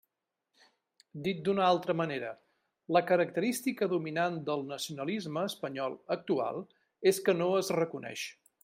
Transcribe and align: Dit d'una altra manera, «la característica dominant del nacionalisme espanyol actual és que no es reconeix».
Dit 1.27 1.43
d'una 1.47 1.65
altra 1.73 1.95
manera, 1.99 2.31
«la 2.97 3.03
característica 3.11 3.89
dominant 3.93 4.41
del 4.49 4.67
nacionalisme 4.73 5.45
espanyol 5.53 5.99
actual 6.19 6.63
és 7.15 7.23
que 7.29 7.39
no 7.43 7.55
es 7.63 7.73
reconeix». 7.83 8.31